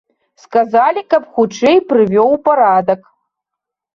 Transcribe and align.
Сказалі, 0.43 1.01
каб 1.13 1.27
хутчэй 1.35 1.77
прывёў 1.91 2.29
у 2.37 2.39
парадак. 2.47 3.01